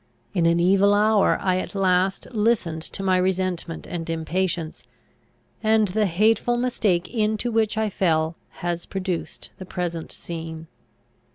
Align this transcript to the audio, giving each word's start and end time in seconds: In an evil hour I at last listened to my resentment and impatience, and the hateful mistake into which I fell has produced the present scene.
In 0.33 0.47
an 0.47 0.59
evil 0.59 0.95
hour 0.95 1.37
I 1.39 1.59
at 1.59 1.75
last 1.75 2.25
listened 2.31 2.81
to 2.81 3.03
my 3.03 3.17
resentment 3.17 3.85
and 3.85 4.09
impatience, 4.09 4.83
and 5.61 5.89
the 5.89 6.07
hateful 6.07 6.57
mistake 6.57 7.07
into 7.13 7.51
which 7.51 7.77
I 7.77 7.91
fell 7.91 8.35
has 8.65 8.87
produced 8.87 9.51
the 9.59 9.65
present 9.67 10.11
scene. 10.11 10.65